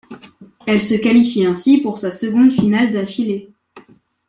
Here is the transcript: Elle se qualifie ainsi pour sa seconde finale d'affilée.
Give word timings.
Elle 0.65 0.81
se 0.81 0.95
qualifie 0.95 1.45
ainsi 1.45 1.79
pour 1.79 1.99
sa 1.99 2.09
seconde 2.11 2.51
finale 2.51 2.91
d'affilée. 2.91 3.53